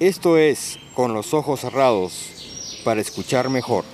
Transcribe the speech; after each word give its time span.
Esto 0.00 0.38
es 0.38 0.78
Con 0.94 1.12
los 1.12 1.34
ojos 1.34 1.60
cerrados 1.60 2.80
para 2.86 3.02
escuchar 3.02 3.50
mejor. 3.50 3.84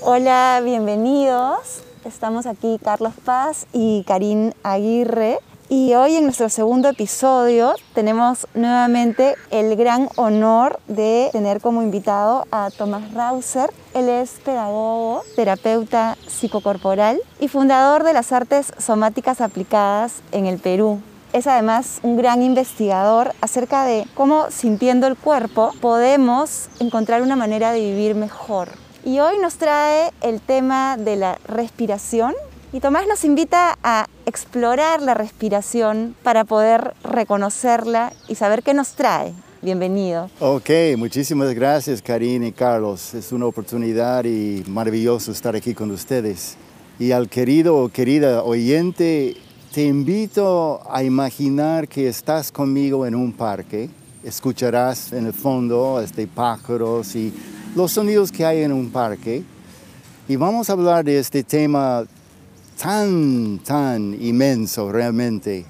Hola, 0.00 0.62
bienvenidos. 0.64 1.82
Estamos 2.06 2.46
aquí 2.46 2.80
Carlos 2.82 3.12
Paz 3.22 3.66
y 3.70 4.02
Karin 4.04 4.54
Aguirre. 4.62 5.40
Y 5.68 5.92
hoy 5.92 6.16
en 6.16 6.24
nuestro 6.24 6.48
segundo 6.48 6.88
episodio 6.88 7.74
tenemos 7.94 8.46
nuevamente 8.54 9.34
el 9.50 9.76
gran 9.76 10.08
honor 10.16 10.80
de 10.88 11.28
tener 11.32 11.60
como 11.60 11.82
invitado 11.82 12.46
a 12.50 12.70
Tomás 12.70 13.12
Rauser. 13.12 13.68
Él 13.92 14.08
es 14.08 14.30
pedagogo, 14.42 15.22
terapeuta 15.36 16.16
psicocorporal 16.28 17.20
y 17.40 17.48
fundador 17.48 18.04
de 18.04 18.14
las 18.14 18.32
artes 18.32 18.72
somáticas 18.78 19.42
aplicadas 19.42 20.22
en 20.32 20.46
el 20.46 20.58
Perú. 20.58 21.02
Es 21.32 21.46
además 21.46 22.00
un 22.02 22.18
gran 22.18 22.42
investigador 22.42 23.32
acerca 23.40 23.86
de 23.86 24.04
cómo 24.12 24.50
sintiendo 24.50 25.06
el 25.06 25.16
cuerpo 25.16 25.72
podemos 25.80 26.68
encontrar 26.78 27.22
una 27.22 27.36
manera 27.36 27.72
de 27.72 27.80
vivir 27.80 28.14
mejor. 28.14 28.68
Y 29.02 29.18
hoy 29.20 29.38
nos 29.38 29.54
trae 29.54 30.12
el 30.20 30.42
tema 30.42 30.98
de 30.98 31.16
la 31.16 31.38
respiración 31.46 32.34
y 32.70 32.80
Tomás 32.80 33.06
nos 33.06 33.24
invita 33.24 33.78
a 33.82 34.08
explorar 34.26 35.00
la 35.00 35.14
respiración 35.14 36.14
para 36.22 36.44
poder 36.44 36.92
reconocerla 37.02 38.12
y 38.28 38.34
saber 38.34 38.62
qué 38.62 38.74
nos 38.74 38.92
trae. 38.92 39.32
Bienvenido. 39.62 40.28
Ok, 40.38 40.68
muchísimas 40.98 41.54
gracias 41.54 42.02
Karine 42.02 42.48
y 42.48 42.52
Carlos. 42.52 43.14
Es 43.14 43.32
una 43.32 43.46
oportunidad 43.46 44.24
y 44.24 44.64
maravilloso 44.68 45.32
estar 45.32 45.56
aquí 45.56 45.72
con 45.72 45.90
ustedes. 45.92 46.56
Y 46.98 47.12
al 47.12 47.30
querido 47.30 47.76
o 47.78 47.88
querida 47.88 48.42
oyente, 48.42 49.36
te 49.72 49.86
invito 49.86 50.82
a 50.86 51.02
imaginar 51.02 51.88
que 51.88 52.06
estás 52.06 52.52
conmigo 52.52 53.06
en 53.06 53.14
un 53.14 53.32
parque. 53.32 53.88
Escucharás 54.22 55.14
en 55.14 55.24
el 55.24 55.32
fondo 55.32 55.98
este 56.02 56.26
pájaros 56.26 57.16
y 57.16 57.32
los 57.74 57.92
sonidos 57.92 58.30
que 58.30 58.44
hay 58.44 58.62
en 58.64 58.72
un 58.72 58.90
parque. 58.90 59.42
Y 60.28 60.36
vamos 60.36 60.68
a 60.68 60.74
hablar 60.74 61.06
de 61.06 61.18
este 61.18 61.42
tema 61.42 62.04
tan, 62.78 63.60
tan 63.60 64.14
inmenso 64.22 64.92
realmente. 64.92 65.64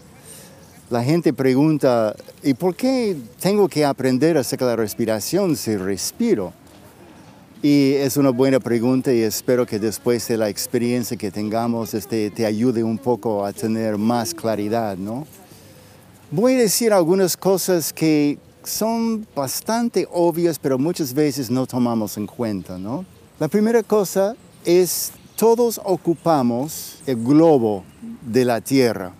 La 0.90 1.04
gente 1.04 1.32
pregunta, 1.32 2.16
¿y 2.42 2.54
por 2.54 2.74
qué 2.74 3.16
tengo 3.40 3.68
que 3.68 3.84
aprender 3.84 4.36
a 4.36 4.42
sacar 4.42 4.66
la 4.66 4.76
respiración 4.76 5.54
si 5.54 5.76
respiro? 5.76 6.52
Y 7.64 7.92
es 7.92 8.16
una 8.16 8.30
buena 8.30 8.58
pregunta 8.58 9.12
y 9.12 9.20
espero 9.20 9.64
que 9.64 9.78
después 9.78 10.26
de 10.26 10.36
la 10.36 10.48
experiencia 10.48 11.16
que 11.16 11.30
tengamos 11.30 11.94
este, 11.94 12.28
te 12.32 12.44
ayude 12.44 12.82
un 12.82 12.98
poco 12.98 13.46
a 13.46 13.52
tener 13.52 13.96
más 13.98 14.34
claridad, 14.34 14.96
¿no? 14.96 15.28
Voy 16.32 16.54
a 16.54 16.58
decir 16.58 16.92
algunas 16.92 17.36
cosas 17.36 17.92
que 17.92 18.36
son 18.64 19.24
bastante 19.36 20.08
obvias, 20.10 20.58
pero 20.58 20.76
muchas 20.76 21.14
veces 21.14 21.50
no 21.50 21.64
tomamos 21.64 22.16
en 22.16 22.26
cuenta, 22.26 22.78
¿no? 22.78 23.04
La 23.38 23.46
primera 23.46 23.84
cosa 23.84 24.34
es, 24.64 25.12
todos 25.36 25.80
ocupamos 25.84 26.96
el 27.06 27.22
globo 27.22 27.84
de 28.22 28.44
la 28.44 28.60
Tierra 28.60 29.12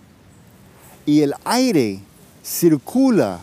y 1.05 1.21
el 1.21 1.33
aire 1.45 2.01
circula 2.43 3.39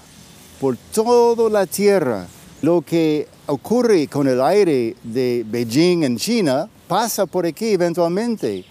por 0.60 0.76
toda 0.92 1.48
la 1.48 1.64
Tierra. 1.64 2.26
Lo 2.60 2.82
que 2.82 3.26
ocurre 3.50 4.06
con 4.06 4.28
el 4.28 4.40
aire 4.40 4.96
de 5.02 5.44
Beijing 5.44 6.04
en 6.04 6.16
China 6.16 6.68
pasa 6.86 7.26
por 7.26 7.44
aquí 7.44 7.70
eventualmente. 7.70 8.64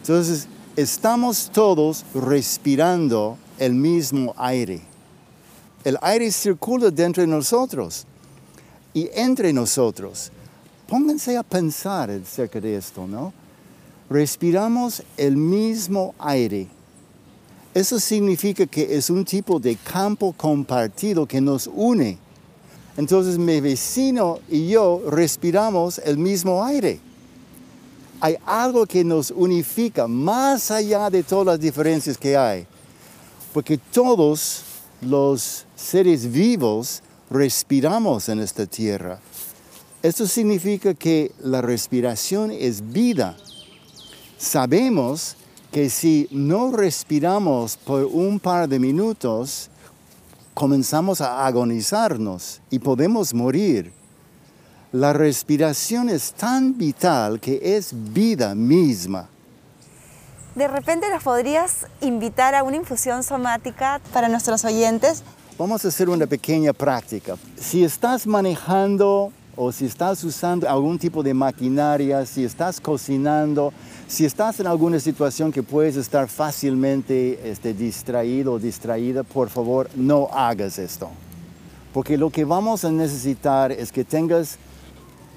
Entonces, 0.00 0.48
estamos 0.76 1.50
todos 1.52 2.04
respirando 2.14 3.38
el 3.58 3.74
mismo 3.74 4.34
aire. 4.36 4.80
El 5.84 5.98
aire 6.02 6.32
circula 6.32 6.90
dentro 6.90 7.22
de 7.22 7.28
nosotros 7.28 8.06
y 8.92 9.08
entre 9.14 9.52
nosotros. 9.52 10.32
Pónganse 10.88 11.36
a 11.36 11.42
pensar 11.44 12.10
acerca 12.10 12.60
de 12.60 12.76
esto, 12.76 13.06
¿no? 13.06 13.32
Respiramos 14.10 15.02
el 15.16 15.36
mismo 15.36 16.14
aire. 16.18 16.66
Eso 17.72 18.00
significa 18.00 18.66
que 18.66 18.96
es 18.96 19.10
un 19.10 19.24
tipo 19.24 19.60
de 19.60 19.76
campo 19.76 20.32
compartido 20.32 21.24
que 21.26 21.40
nos 21.40 21.68
une. 21.72 22.23
Entonces 22.96 23.38
mi 23.38 23.60
vecino 23.60 24.38
y 24.48 24.68
yo 24.68 25.02
respiramos 25.08 25.98
el 25.98 26.16
mismo 26.16 26.64
aire. 26.64 27.00
Hay 28.20 28.36
algo 28.46 28.86
que 28.86 29.04
nos 29.04 29.30
unifica 29.30 30.06
más 30.06 30.70
allá 30.70 31.10
de 31.10 31.22
todas 31.22 31.46
las 31.46 31.60
diferencias 31.60 32.16
que 32.16 32.36
hay. 32.36 32.66
Porque 33.52 33.78
todos 33.78 34.62
los 35.00 35.66
seres 35.74 36.30
vivos 36.30 37.02
respiramos 37.30 38.28
en 38.28 38.40
esta 38.40 38.66
tierra. 38.66 39.18
Esto 40.02 40.26
significa 40.26 40.94
que 40.94 41.32
la 41.40 41.62
respiración 41.62 42.50
es 42.50 42.92
vida. 42.92 43.36
Sabemos 44.38 45.36
que 45.72 45.90
si 45.90 46.28
no 46.30 46.70
respiramos 46.70 47.76
por 47.76 48.04
un 48.04 48.38
par 48.38 48.68
de 48.68 48.78
minutos, 48.78 49.70
comenzamos 50.54 51.20
a 51.20 51.46
agonizarnos 51.46 52.62
y 52.70 52.78
podemos 52.78 53.34
morir. 53.34 53.92
La 54.92 55.12
respiración 55.12 56.08
es 56.08 56.32
tan 56.32 56.78
vital 56.78 57.40
que 57.40 57.76
es 57.76 57.92
vida 57.92 58.54
misma. 58.54 59.28
De 60.54 60.68
repente 60.68 61.10
nos 61.10 61.24
podrías 61.24 61.86
invitar 62.00 62.54
a 62.54 62.62
una 62.62 62.76
infusión 62.76 63.24
somática 63.24 64.00
para 64.12 64.28
nuestros 64.28 64.64
oyentes. 64.64 65.24
Vamos 65.58 65.84
a 65.84 65.88
hacer 65.88 66.08
una 66.08 66.28
pequeña 66.28 66.72
práctica. 66.72 67.36
Si 67.56 67.82
estás 67.82 68.24
manejando 68.24 69.32
o 69.56 69.72
si 69.72 69.86
estás 69.86 70.22
usando 70.22 70.68
algún 70.68 70.96
tipo 70.96 71.24
de 71.24 71.34
maquinaria, 71.34 72.24
si 72.24 72.44
estás 72.44 72.80
cocinando, 72.80 73.72
si 74.06 74.24
estás 74.24 74.60
en 74.60 74.66
alguna 74.66 75.00
situación 75.00 75.50
que 75.50 75.62
puedes 75.62 75.96
estar 75.96 76.28
fácilmente 76.28 77.50
este, 77.50 77.72
distraído 77.72 78.52
o 78.52 78.58
distraída, 78.58 79.22
por 79.22 79.48
favor 79.48 79.88
no 79.94 80.28
hagas 80.32 80.78
esto. 80.78 81.10
Porque 81.92 82.18
lo 82.18 82.30
que 82.30 82.44
vamos 82.44 82.84
a 82.84 82.90
necesitar 82.90 83.72
es 83.72 83.90
que 83.90 84.04
tengas 84.04 84.58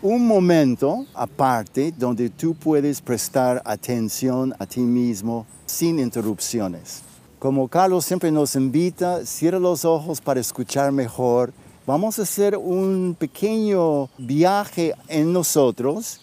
un 0.02 0.28
momento 0.28 1.06
aparte 1.14 1.94
donde 1.98 2.30
tú 2.30 2.56
puedes 2.56 3.02
prestar 3.02 3.62
atención 3.66 4.54
a 4.60 4.66
ti 4.66 4.82
mismo 4.82 5.46
sin 5.66 6.00
interrupciones. 6.00 7.02
Como 7.40 7.68
Carlos 7.68 8.06
siempre 8.06 8.32
nos 8.32 8.56
invita, 8.56 9.26
cierra 9.26 9.60
los 9.60 9.86
ojos 9.86 10.20
para 10.20 10.40
escuchar 10.40 10.92
mejor. 10.92 11.54
Vamos 11.86 12.20
a 12.20 12.24
hacer 12.24 12.58
un 12.58 13.16
pequeño 13.18 14.10
viaje 14.18 14.94
en 15.08 15.32
nosotros. 15.32 16.20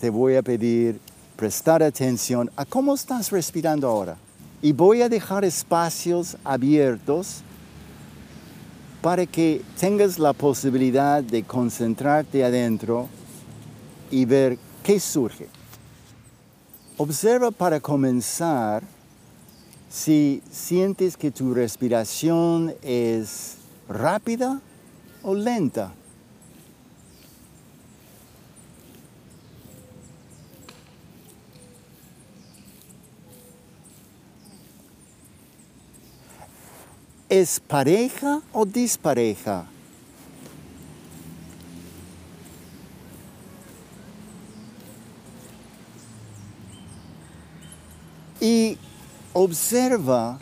Te 0.00 0.10
voy 0.10 0.36
a 0.36 0.42
pedir 0.42 1.00
prestar 1.36 1.82
atención 1.82 2.50
a 2.56 2.64
cómo 2.64 2.94
estás 2.94 3.30
respirando 3.30 3.88
ahora. 3.88 4.16
Y 4.62 4.72
voy 4.72 5.02
a 5.02 5.08
dejar 5.08 5.44
espacios 5.44 6.36
abiertos 6.44 7.42
para 9.02 9.26
que 9.26 9.62
tengas 9.78 10.18
la 10.18 10.32
posibilidad 10.32 11.22
de 11.22 11.42
concentrarte 11.42 12.42
adentro 12.42 13.08
y 14.10 14.24
ver 14.24 14.58
qué 14.82 14.98
surge. 14.98 15.48
Observa 16.96 17.50
para 17.50 17.80
comenzar 17.80 18.82
si 19.90 20.42
sientes 20.50 21.16
que 21.16 21.30
tu 21.30 21.52
respiración 21.52 22.74
es 22.82 23.56
rápida 23.88 24.60
o 25.22 25.34
lenta. 25.34 25.92
¿Es 37.34 37.58
pareja 37.58 38.42
o 38.52 38.64
dispareja? 38.64 39.66
Y 48.40 48.78
observa 49.32 50.38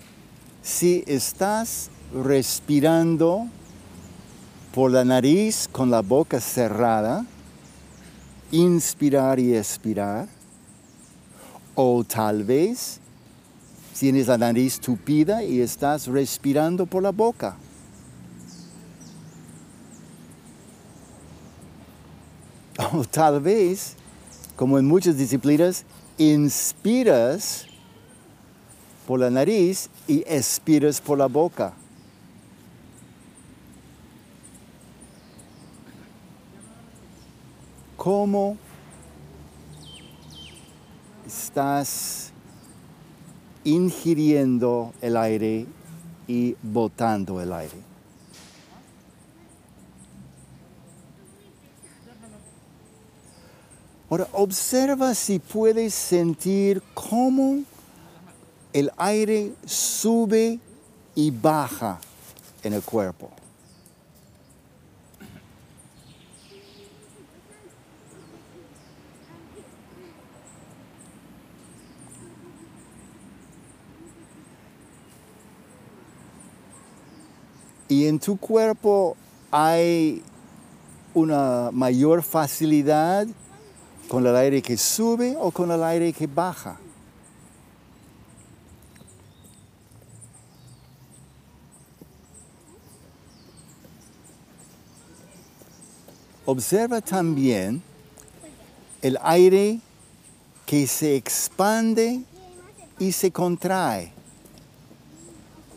si 0.63 1.03
estás 1.07 1.89
respirando 2.13 3.47
por 4.75 4.91
la 4.91 5.03
nariz 5.03 5.71
con 5.73 5.91
la 5.91 6.03
boca 6.03 6.43
cerrada, 6.43 7.25
inspirar 8.51 9.41
y 9.41 9.57
expirar, 9.57 10.29
o 11.75 12.05
tal 12.05 12.45
vez 12.45 13.01
tienes 14.03 14.27
la 14.27 14.37
nariz 14.37 14.81
tupida 14.81 15.45
y 15.45 15.61
estás 15.61 16.09
respirando 16.09 16.87
por 16.87 17.05
la 17.05 17.13
boca. 17.13 17.57
O 22.95 23.05
tal 23.05 23.41
vez, 23.41 23.95
como 24.57 24.77
en 24.81 24.87
muchas 24.87 25.17
disciplinas, 25.17 25.85
inspiras 26.19 27.69
por 29.07 29.21
la 29.21 29.31
nariz 29.31 29.89
y 30.09 30.25
expiras 30.27 31.01
por 31.01 31.19
la 31.19 31.29
boca. 31.29 31.73
cómo 37.97 38.57
estás 41.25 42.32
ingiriendo 43.65 44.93
el 45.01 45.17
aire 45.17 45.67
y 46.27 46.57
botando 46.63 47.41
el 47.41 47.53
aire. 47.53 47.93
Ahora 54.09 54.29
observa 54.33 55.15
si 55.15 55.39
puedes 55.39 55.95
sentir 55.95 56.83
cómo 56.93 57.63
el 58.75 58.91
aire 58.99 59.55
sube 59.65 60.61
y 61.15 61.31
baja 61.31 61.99
en 62.63 62.75
el 62.75 62.83
cuerpo. 62.83 63.31
Y 77.93 78.07
en 78.07 78.19
tu 78.19 78.39
cuerpo 78.39 79.19
hay 79.51 80.23
una 81.13 81.69
mayor 81.73 82.23
facilidad 82.23 83.27
con 84.09 84.27
el 84.27 84.35
aire 84.35 84.63
que 84.63 84.79
sube 84.79 85.37
o 85.39 85.51
con 85.51 85.71
el 85.71 85.83
aire 85.83 86.11
que 86.15 86.27
baja. 86.27 86.79
Observa 96.47 97.03
también 97.03 97.83
el 99.03 99.19
aire 99.23 99.81
que 100.65 100.87
se 100.87 101.15
expande 101.15 102.23
y 102.99 103.13
se 103.13 103.31
contrae. 103.31 104.15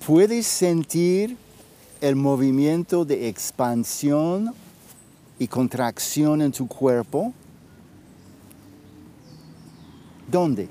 Puedes 0.08 0.48
sentir 0.48 1.44
el 2.06 2.16
movimiento 2.16 3.04
de 3.04 3.28
expansión 3.28 4.54
y 5.40 5.48
contracción 5.48 6.40
en 6.44 6.52
tu 6.52 6.68
cuerpo. 6.68 7.34
¿Dónde? 10.32 10.70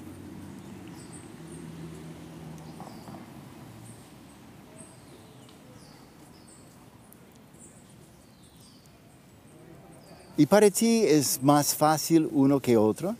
¿Y 10.37 10.47
para 10.47 10.71
ti 10.71 11.03
es 11.03 11.43
más 11.43 11.75
fácil 11.75 12.29
uno 12.31 12.61
que 12.61 12.77
otro? 12.77 13.17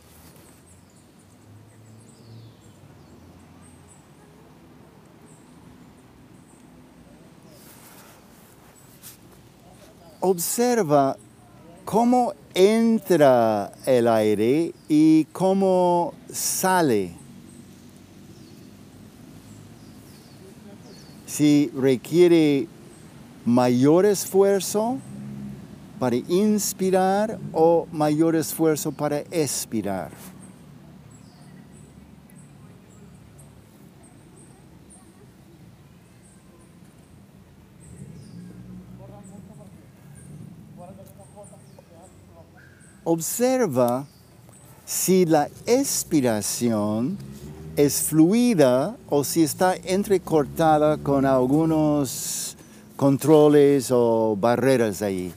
Observa 10.19 11.17
cómo 11.83 12.33
entra 12.53 13.71
el 13.85 14.07
aire 14.07 14.73
y 14.87 15.25
cómo 15.25 16.13
sale. 16.31 17.13
Si 21.25 21.69
requiere 21.75 22.67
mayor 23.45 24.05
esfuerzo 24.05 24.97
para 25.99 26.15
inspirar 26.15 27.39
o 27.53 27.87
mayor 27.91 28.35
esfuerzo 28.35 28.91
para 28.91 29.19
expirar. 29.31 30.11
Observa 43.05 44.07
si 44.83 45.25
la 45.25 45.47
expiración 45.67 47.17
es 47.77 48.01
fluida 48.01 48.97
o 49.09 49.23
si 49.23 49.43
está 49.43 49.75
entrecortada 49.75 50.97
con 50.97 51.25
algunos 51.25 52.57
controles 52.95 53.91
o 53.91 54.35
barreras 54.35 55.01
ahí. 55.01 55.31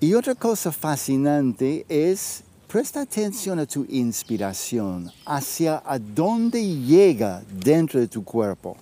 Y 0.00 0.14
otra 0.14 0.34
cosa 0.34 0.72
fascinante 0.72 1.84
es, 1.88 2.44
presta 2.68 3.00
atención 3.00 3.58
a 3.58 3.66
tu 3.66 3.86
inspiración, 3.88 5.10
hacia 5.24 5.82
a 5.84 5.98
dónde 5.98 6.62
llega 6.62 7.42
dentro 7.50 7.98
de 7.98 8.06
tu 8.06 8.22
cuerpo. 8.22 8.76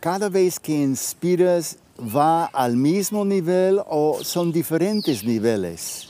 Cada 0.00 0.30
vez 0.30 0.58
que 0.58 0.72
inspiras, 0.72 1.76
¿va 1.98 2.46
al 2.46 2.74
mismo 2.74 3.22
nivel 3.22 3.82
o 3.86 4.24
son 4.24 4.50
diferentes 4.50 5.22
niveles? 5.22 6.09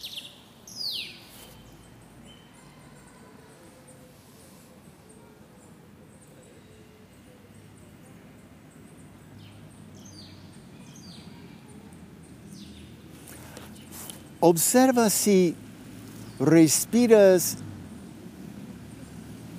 Observa 14.41 15.11
si 15.11 15.55
respiras 16.39 17.59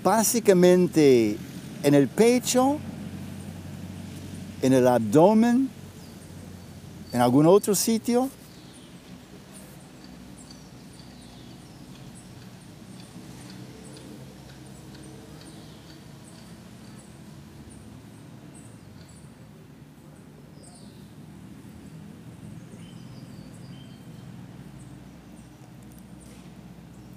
básicamente 0.03 1.37
en 1.83 1.93
el 1.93 2.07
pecho, 2.07 2.79
en 4.63 4.73
el 4.73 4.87
abdomen, 4.87 5.69
en 7.13 7.21
algún 7.21 7.45
otro 7.45 7.75
sitio. 7.75 8.29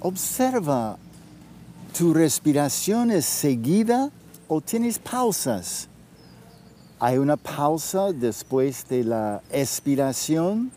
Observa, 0.07 0.99
¿tu 1.97 2.13
respiración 2.13 3.11
es 3.11 3.25
seguida 3.25 4.11
o 4.49 4.61
tienes 4.61 4.99
pausas? 4.99 5.89
¿Hay 7.01 7.17
una 7.17 7.39
pausa 7.39 8.13
después 8.13 8.87
de 8.87 9.03
la 9.03 9.41
expiración? 9.51 10.71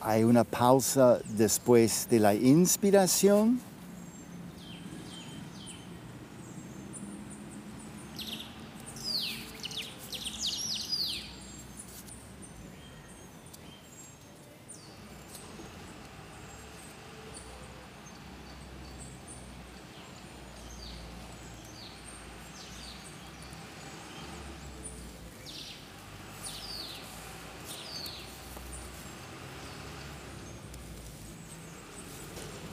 ¿Hay 0.00 0.22
una 0.22 0.44
pausa 0.44 1.18
después 1.36 2.06
de 2.08 2.20
la 2.20 2.34
inspiración? 2.36 3.60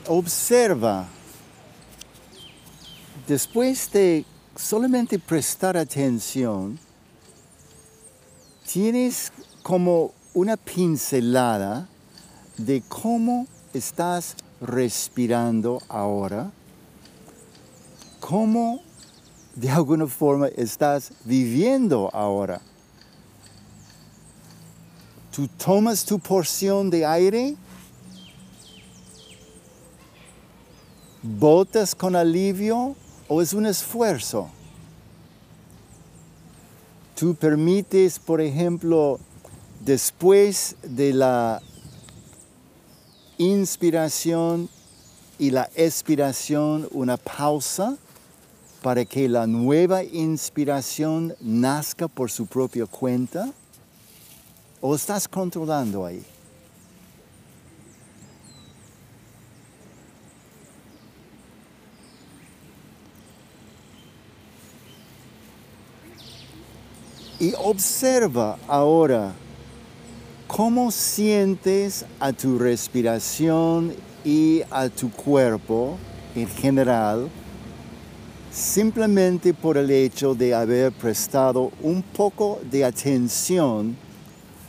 Observa, 0.08 1.06
después 3.26 3.90
de 3.92 4.24
solamente 4.56 5.18
prestar 5.18 5.76
atención, 5.76 6.78
tienes 8.70 9.32
como 9.62 10.12
una 10.34 10.56
pincelada 10.56 11.88
de 12.56 12.82
cómo 12.88 13.46
estás 13.74 14.36
respirando 14.60 15.80
ahora, 15.88 16.50
cómo 18.20 18.80
de 19.54 19.70
alguna 19.70 20.06
forma 20.06 20.48
estás 20.48 21.12
viviendo 21.24 22.10
ahora. 22.12 22.60
Tú 25.34 25.48
tomas 25.48 26.04
tu 26.04 26.18
porción 26.18 26.88
de 26.88 27.04
aire, 27.04 27.56
botas 31.26 31.94
con 31.94 32.16
alivio 32.16 32.94
o 33.28 33.42
es 33.42 33.52
un 33.52 33.66
esfuerzo. 33.66 34.48
Tú 37.14 37.34
permites, 37.34 38.18
por 38.18 38.40
ejemplo, 38.40 39.18
después 39.84 40.76
de 40.82 41.12
la 41.12 41.62
inspiración 43.38 44.68
y 45.38 45.50
la 45.50 45.68
expiración, 45.74 46.88
una 46.92 47.16
pausa 47.16 47.96
para 48.86 49.04
que 49.04 49.28
la 49.28 49.46
nueva 49.46 50.04
inspiración 50.04 51.34
nazca 51.40 52.06
por 52.06 52.30
su 52.30 52.46
propia 52.46 52.86
cuenta? 52.86 53.52
¿O 54.80 54.94
estás 54.94 55.26
controlando 55.26 56.06
ahí? 56.06 56.24
Y 67.38 67.52
observa 67.58 68.58
ahora 68.66 69.32
cómo 70.46 70.90
sientes 70.90 72.04
a 72.18 72.32
tu 72.32 72.58
respiración 72.58 73.94
y 74.24 74.62
a 74.70 74.88
tu 74.88 75.10
cuerpo 75.10 75.98
en 76.34 76.48
general 76.48 77.28
simplemente 78.56 79.52
por 79.52 79.76
el 79.76 79.90
hecho 79.90 80.34
de 80.34 80.54
haber 80.54 80.90
prestado 80.90 81.70
un 81.82 82.02
poco 82.02 82.58
de 82.70 82.86
atención 82.86 83.94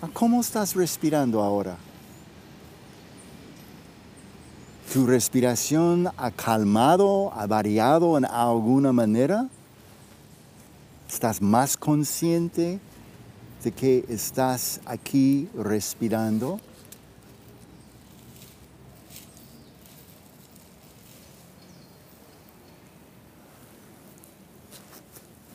a 0.02 0.08
cómo 0.10 0.42
estás 0.42 0.76
respirando 0.76 1.42
ahora. 1.42 1.78
¿Tu 4.92 5.06
respiración 5.06 6.10
ha 6.18 6.32
calmado, 6.32 7.32
ha 7.34 7.48
variado 7.48 8.18
en 8.18 8.26
alguna 8.26 8.92
manera? 8.92 9.48
¿Estás 11.10 11.42
más 11.42 11.78
consciente 11.78 12.80
de 13.64 13.72
que 13.72 14.06
estás 14.10 14.82
aquí 14.86 15.48
respirando? 15.56 16.60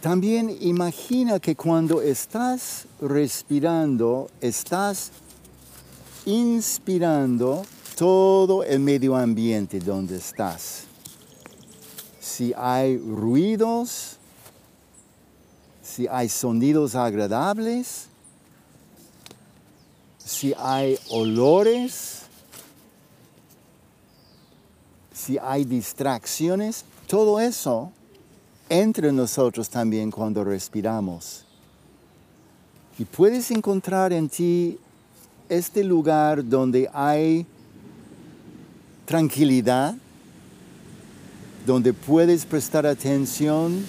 También 0.00 0.56
imagina 0.60 1.38
que 1.38 1.54
cuando 1.54 2.02
estás 2.02 2.86
respirando, 3.00 4.28
estás 4.40 5.12
inspirando 6.26 7.62
todo 7.96 8.64
el 8.64 8.80
medio 8.80 9.14
ambiente 9.14 9.78
donde 9.78 10.16
estás. 10.16 10.86
Si 12.20 12.52
hay 12.56 12.96
ruidos, 12.96 14.18
si 15.94 16.08
hay 16.08 16.30
sonidos 16.30 16.94
agradables, 16.94 18.06
si 20.24 20.54
hay 20.58 20.98
olores, 21.10 22.22
si 25.12 25.36
hay 25.36 25.64
distracciones, 25.66 26.86
todo 27.06 27.38
eso 27.38 27.92
entre 28.70 29.12
nosotros 29.12 29.68
también 29.68 30.10
cuando 30.10 30.42
respiramos. 30.44 31.44
Y 32.98 33.04
puedes 33.04 33.50
encontrar 33.50 34.14
en 34.14 34.30
ti 34.30 34.78
este 35.50 35.84
lugar 35.84 36.48
donde 36.48 36.88
hay 36.94 37.44
tranquilidad, 39.04 39.94
donde 41.66 41.92
puedes 41.92 42.46
prestar 42.46 42.86
atención, 42.86 43.84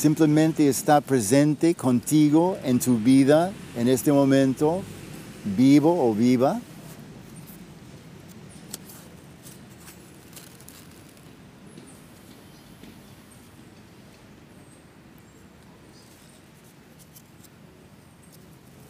simplemente 0.00 0.66
está 0.66 1.02
presente 1.02 1.74
contigo 1.74 2.56
en 2.64 2.78
tu 2.78 2.96
vida 2.96 3.52
en 3.76 3.86
este 3.86 4.10
momento, 4.10 4.80
vivo 5.44 6.08
o 6.08 6.14
viva. 6.14 6.58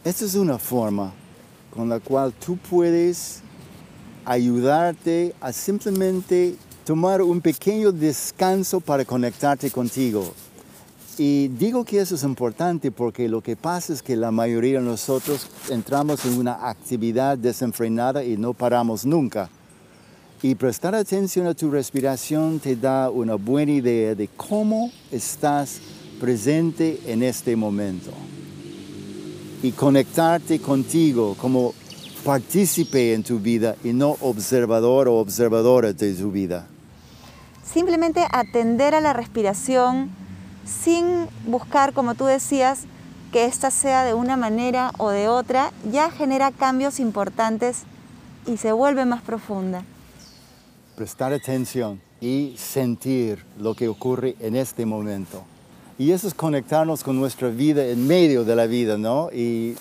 Esta 0.05 0.23
es 0.23 0.35
una 0.35 0.57
forma 0.57 1.11
con 1.75 1.89
la 1.89 1.99
cual 1.99 2.31
tú 2.31 2.55
puedes 2.55 3.41
ayudarte 4.23 5.35
a 5.41 5.51
simplemente 5.51 6.55
tomar 6.85 7.21
un 7.21 7.41
pequeño 7.41 7.91
descanso 7.91 8.79
para 8.79 9.03
conectarte 9.03 9.69
contigo. 9.69 10.33
Y 11.23 11.49
digo 11.49 11.85
que 11.85 11.99
eso 11.99 12.15
es 12.15 12.23
importante 12.23 12.89
porque 12.89 13.29
lo 13.29 13.41
que 13.41 13.55
pasa 13.55 13.93
es 13.93 14.01
que 14.01 14.15
la 14.15 14.31
mayoría 14.31 14.79
de 14.79 14.85
nosotros 14.85 15.45
entramos 15.69 16.25
en 16.25 16.39
una 16.39 16.67
actividad 16.67 17.37
desenfrenada 17.37 18.23
y 18.23 18.37
no 18.37 18.55
paramos 18.55 19.05
nunca. 19.05 19.47
Y 20.41 20.55
prestar 20.55 20.95
atención 20.95 21.45
a 21.45 21.53
tu 21.53 21.69
respiración 21.69 22.59
te 22.59 22.75
da 22.75 23.11
una 23.11 23.35
buena 23.35 23.71
idea 23.71 24.15
de 24.15 24.29
cómo 24.29 24.91
estás 25.11 25.79
presente 26.19 26.99
en 27.05 27.21
este 27.21 27.55
momento 27.55 28.09
y 29.61 29.73
conectarte 29.73 30.57
contigo 30.59 31.35
como 31.39 31.75
partícipe 32.25 33.13
en 33.13 33.21
tu 33.21 33.37
vida 33.37 33.75
y 33.83 33.93
no 33.93 34.17
observador 34.21 35.07
o 35.07 35.17
observadora 35.17 35.93
de 35.93 36.15
tu 36.15 36.31
vida. 36.31 36.65
Simplemente 37.63 38.25
atender 38.31 38.95
a 38.95 39.01
la 39.01 39.13
respiración 39.13 40.19
sin 40.65 41.27
buscar, 41.45 41.93
como 41.93 42.15
tú 42.15 42.25
decías, 42.25 42.81
que 43.31 43.45
ésta 43.45 43.71
sea 43.71 44.03
de 44.03 44.13
una 44.13 44.35
manera 44.35 44.91
o 44.97 45.09
de 45.09 45.27
otra, 45.27 45.71
ya 45.89 46.11
genera 46.11 46.51
cambios 46.51 46.99
importantes 46.99 47.83
y 48.45 48.57
se 48.57 48.71
vuelve 48.71 49.05
más 49.05 49.21
profunda. 49.21 49.83
Prestar 50.95 51.33
atención 51.33 52.01
y 52.19 52.55
sentir 52.57 53.43
lo 53.57 53.73
que 53.73 53.87
ocurre 53.87 54.35
en 54.39 54.55
este 54.55 54.85
momento. 54.85 55.43
Y 55.97 56.11
eso 56.11 56.27
es 56.27 56.33
conectarnos 56.33 57.03
con 57.03 57.17
nuestra 57.17 57.49
vida 57.49 57.85
en 57.85 58.07
medio 58.07 58.43
de 58.43 58.55
la 58.55 58.65
vida, 58.65 58.97
¿no? 58.97 59.29
Y 59.31 59.75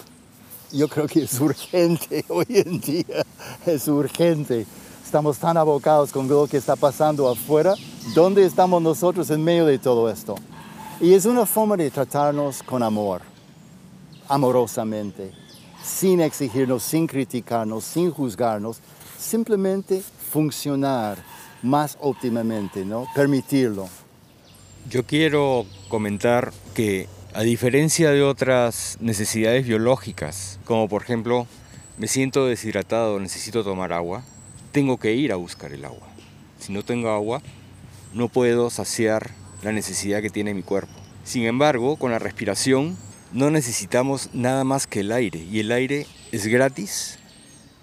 yo 0.73 0.89
creo 0.89 1.07
que 1.07 1.23
es 1.23 1.41
urgente 1.41 2.25
hoy 2.29 2.47
en 2.49 2.81
día, 2.81 3.25
es 3.67 3.89
urgente. 3.89 4.67
Estamos 5.05 5.39
tan 5.39 5.57
abocados 5.57 6.13
con 6.13 6.29
lo 6.29 6.47
que 6.47 6.57
está 6.57 6.77
pasando 6.77 7.29
afuera. 7.29 7.75
¿Dónde 8.15 8.45
estamos 8.45 8.81
nosotros 8.81 9.29
en 9.31 9.43
medio 9.43 9.67
de 9.67 9.79
todo 9.79 10.09
esto? 10.09 10.37
Y 11.03 11.15
es 11.15 11.25
una 11.25 11.47
forma 11.47 11.79
de 11.79 11.91
tratarnos 11.91 12.63
con 12.63 12.83
amor, 12.83 13.23
amorosamente, 14.29 15.33
sin 15.83 16.21
exigirnos, 16.21 16.83
sin 16.83 17.07
criticarnos, 17.07 17.85
sin 17.85 18.11
juzgarnos, 18.11 18.81
simplemente 19.19 20.03
funcionar 20.31 21.17
más 21.63 21.97
óptimamente, 22.03 22.85
¿no? 22.85 23.07
Permitirlo. 23.15 23.89
Yo 24.91 25.07
quiero 25.07 25.65
comentar 25.89 26.53
que 26.75 27.09
a 27.33 27.41
diferencia 27.41 28.11
de 28.11 28.23
otras 28.23 28.99
necesidades 29.01 29.67
biológicas, 29.67 30.59
como 30.67 30.87
por 30.87 31.03
ejemplo 31.03 31.47
me 31.97 32.09
siento 32.09 32.45
deshidratado, 32.45 33.19
necesito 33.21 33.65
tomar 33.65 33.95
agua, 33.95 34.23
tengo 34.71 34.99
que 34.99 35.15
ir 35.15 35.33
a 35.33 35.37
buscar 35.37 35.73
el 35.73 35.87
agua. 35.87 36.09
Si 36.59 36.75
no 36.75 36.83
tengo 36.83 37.09
agua, 37.09 37.41
no 38.13 38.29
puedo 38.29 38.69
saciar 38.69 39.40
la 39.63 39.73
necesidad 39.73 40.23
que 40.23 40.31
tiene 40.31 40.55
mi 40.55 40.63
cuerpo. 40.63 40.93
Sin 41.25 41.45
embargo, 41.45 41.97
con 41.97 42.11
la 42.11 42.19
respiración 42.19 42.97
no 43.33 43.51
necesitamos 43.51 44.31
nada 44.33 44.65
más 44.65 44.87
que 44.87 45.01
el 45.01 45.13
aire 45.13 45.39
y 45.41 45.61
el 45.61 45.73
aire 45.73 46.07
es 46.33 46.47
gratis. 46.47 47.19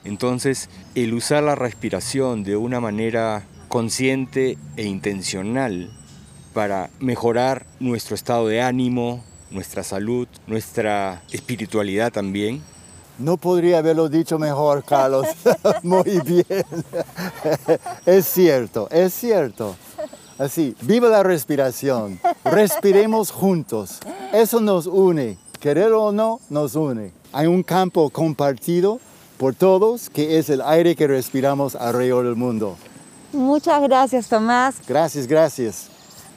Entonces, 0.03 0.69
el 0.96 1.13
usar 1.13 1.43
la 1.43 1.55
respiración 1.55 2.43
de 2.43 2.55
una 2.55 2.79
manera 2.79 3.46
consciente 3.67 4.57
e 4.75 4.84
intencional 4.84 5.91
para 6.53 6.89
mejorar 7.00 7.65
nuestro 7.79 8.15
estado 8.15 8.48
de 8.48 8.62
ánimo, 8.62 9.24
nuestra 9.51 9.84
salud, 9.84 10.27
nuestra 10.48 11.22
espiritualidad 11.31 12.12
también. 12.12 12.62
No 13.19 13.38
podría 13.38 13.79
haberlo 13.79 14.10
dicho 14.10 14.38
mejor, 14.38 14.84
Carlos. 14.84 15.27
Muy 15.84 16.22
bien. 16.25 16.46
es 18.05 18.25
cierto, 18.25 18.88
es 18.91 19.13
cierto. 19.13 19.75
Así, 20.39 20.75
viva 20.82 21.10
la 21.10 21.24
respiración. 21.24 22.20
Respiremos 22.44 23.32
juntos. 23.32 24.00
Eso 24.34 24.60
nos 24.60 24.86
une. 24.86 25.38
Querer 25.60 25.91
o 25.94 26.12
no, 26.12 26.39
nos 26.50 26.75
une. 26.75 27.12
Hay 27.34 27.48
un 27.48 27.63
campo 27.63 28.10
compartido 28.12 29.00
por 29.38 29.56
todos 29.56 30.10
que 30.10 30.38
es 30.38 30.50
el 30.50 30.62
aire 30.62 30.96
que 30.96 31.08
respiramos 31.08 31.75
alrededor 31.75 32.25
del 32.25 32.36
mundo. 32.36 32.77
Muchas 33.34 33.82
gracias, 33.82 34.27
Tomás. 34.27 34.75
Gracias, 34.88 35.25
gracias. 35.27 35.88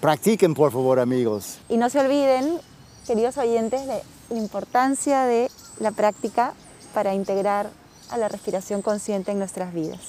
Practiquen, 0.00 0.54
por 0.54 0.72
favor, 0.72 0.98
amigos. 0.98 1.58
Y 1.68 1.76
no 1.76 1.90
se 1.90 2.00
olviden, 2.00 2.58
queridos 3.06 3.36
oyentes, 3.36 3.86
de 3.86 4.02
la 4.30 4.38
importancia 4.38 5.24
de 5.24 5.50
la 5.78 5.90
práctica 5.90 6.54
para 6.94 7.14
integrar 7.14 7.70
a 8.10 8.16
la 8.16 8.28
respiración 8.28 8.80
consciente 8.80 9.30
en 9.30 9.38
nuestras 9.38 9.74
vidas. 9.74 10.00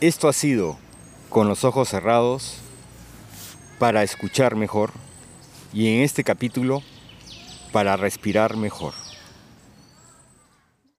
Esto 0.00 0.28
ha 0.28 0.32
sido, 0.32 0.76
con 1.30 1.48
los 1.48 1.64
ojos 1.64 1.88
cerrados, 1.88 2.56
para 3.78 4.02
escuchar 4.02 4.56
mejor 4.56 4.92
y 5.72 5.94
en 5.94 6.02
este 6.02 6.24
capítulo 6.24 6.82
para 7.72 7.96
respirar 7.96 8.56
mejor. 8.56 9.03